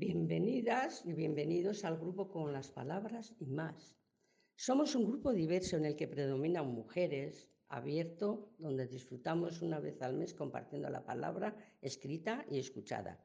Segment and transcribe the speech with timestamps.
[0.00, 3.98] Bienvenidas y bienvenidos al grupo con las palabras y más.
[4.56, 10.14] Somos un grupo diverso en el que predominan mujeres, abierto, donde disfrutamos una vez al
[10.14, 13.22] mes compartiendo la palabra escrita y escuchada.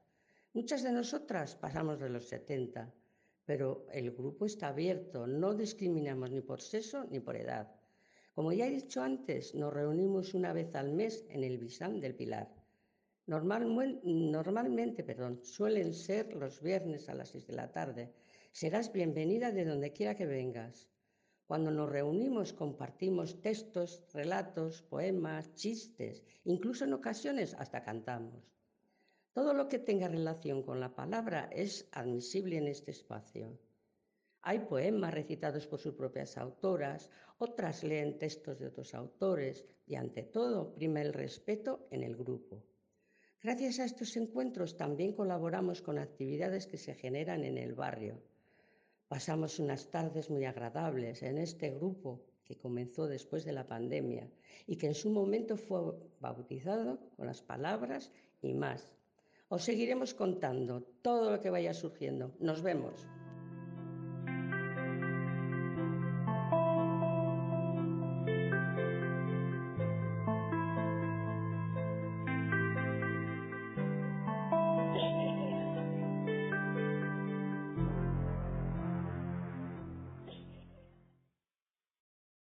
[0.51, 2.93] Muchas de nosotras pasamos de los 70,
[3.45, 7.73] pero el grupo está abierto, no discriminamos ni por sexo ni por edad.
[8.33, 12.15] Como ya he dicho antes, nos reunimos una vez al mes en el Bisán del
[12.15, 12.64] Pilar.
[13.27, 18.13] Normalmente perdón, suelen ser los viernes a las 6 de la tarde.
[18.51, 20.89] Serás bienvenida de donde quiera que vengas.
[21.47, 28.51] Cuando nos reunimos compartimos textos, relatos, poemas, chistes, incluso en ocasiones hasta cantamos.
[29.33, 33.59] Todo lo que tenga relación con la palabra es admisible en este espacio.
[34.41, 40.23] Hay poemas recitados por sus propias autoras, otras leen textos de otros autores y ante
[40.23, 42.63] todo prima el respeto en el grupo.
[43.45, 48.19] Gracias a estos encuentros también colaboramos con actividades que se generan en el barrio.
[49.07, 54.27] Pasamos unas tardes muy agradables en este grupo que comenzó después de la pandemia
[54.65, 58.89] y que en su momento fue bautizado con las palabras y más.
[59.49, 62.33] Os seguiremos contando todo lo que vaya surgiendo.
[62.39, 63.05] Nos vemos.